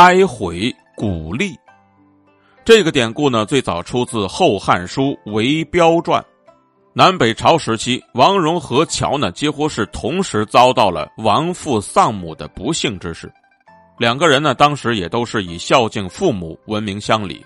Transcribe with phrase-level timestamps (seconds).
[0.00, 1.54] 哀悔鼓励。
[2.64, 6.22] 这个典故呢，最早出自《后汉书·韦彪传》。
[6.94, 13.30] 南北朝时期，王戎和乔呢，几乎是同时遭到了亡父丧母的不幸之事。
[13.98, 17.44] 两个人呢，当时也都是以孝敬父母闻名乡里，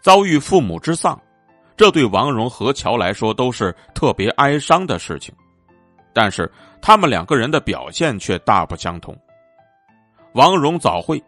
[0.00, 1.20] 遭遇父母之丧，
[1.76, 5.34] 这对王戎和乔来说都是特别哀伤的事情。
[6.12, 6.48] 但是
[6.80, 9.18] 他们两个人的表现却大不相同。
[10.34, 11.20] 王戎早会，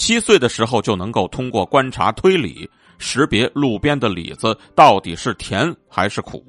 [0.00, 6.42] 七岁的时候就能够通过观察推理识别路边的李子到底是甜还是苦，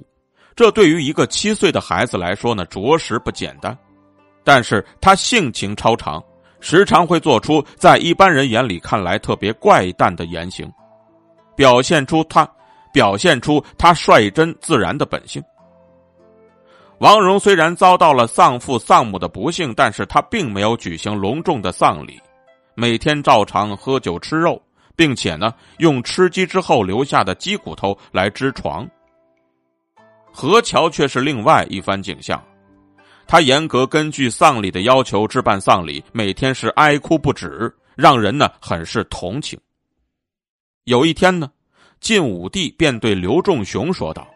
[0.56, 3.78] 这对于一个七岁的孩子来说呢，着实不简单。
[4.42, 6.24] 但是他性情超常，
[6.62, 10.72] 时常会做出在一般人眼里看来特别怪诞的言行，
[11.54, 12.50] 表现出他
[12.94, 15.44] 表现出他率真自然的本性。
[17.00, 22.18] 王戎虽然遭到了丧父丧母的不幸，但是他并没有举行隆重的丧礼，
[22.82, 24.60] 每天照常喝酒吃肉，
[24.96, 28.90] 并且呢，用吃鸡之后留下的鸡骨头来织床。
[30.32, 32.44] 何桥却是另外一番景象，
[33.28, 39.60] 他严格根据丧礼的要求置办丧礼，每天是哀哭不止，让人呢很是同情。
[40.86, 41.52] 有一天呢，
[42.00, 44.28] 晋武帝便对刘仲雄说道。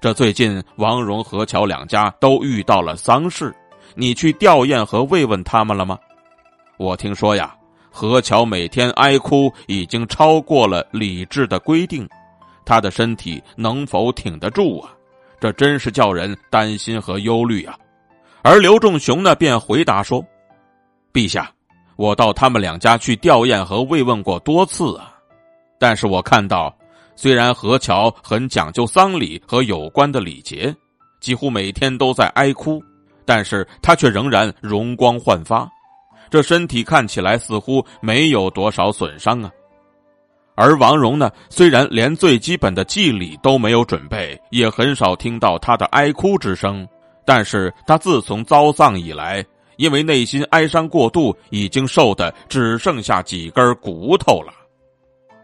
[0.00, 3.54] 这最近，王荣、何乔两家都遇到了丧事，
[3.94, 5.98] 你去吊唁和慰问他们了吗？
[6.78, 7.54] 我听说呀，
[7.90, 12.08] 何乔每天哀哭已经超过了理智的规定，
[12.64, 14.90] 他的身体能否挺得住啊？
[15.40, 17.78] 这真是叫人担心和忧虑啊！
[18.42, 20.24] 而刘仲雄呢，便回答说
[21.12, 21.50] ：“陛下，
[21.96, 25.12] 我到他们两家去吊唁和慰问过多次啊，
[25.78, 26.74] 但是我看到。”
[27.20, 30.72] 虽然何乔很讲究丧礼和有关的礼节，
[31.18, 32.80] 几乎每天都在哀哭，
[33.24, 35.68] 但是他却仍然容光焕发，
[36.30, 39.50] 这身体看起来似乎没有多少损伤啊。
[40.54, 46.86] 而王戎呢，虽然连最基本的祭礼都没有准备，也很少听到他的哀哭之声，
[47.24, 49.44] 但是他自从遭丧以来，
[49.76, 54.52] 因为内心哀伤过度，已经瘦的只剩下几根骨头了。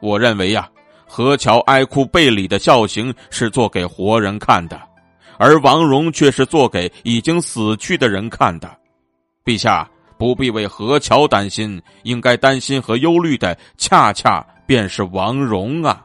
[0.01, 0.69] 我认为呀。
[1.07, 4.81] 何乔哀哭背礼的孝行是做给活人看的，
[5.39, 8.69] 而王戎却是做给已经死去的人看的。
[9.45, 16.05] 陛下不必为何桥担心，应该担心和忧虑的恰恰便是王蓉啊。